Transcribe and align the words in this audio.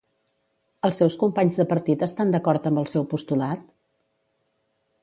Els 0.87 1.01
seus 1.01 1.17
companys 1.23 1.59
de 1.61 1.67
partit 1.73 2.07
estan 2.09 2.35
d'acord 2.37 2.67
amb 2.71 2.83
el 2.85 2.91
seu 2.95 3.07
postulat? 3.13 3.71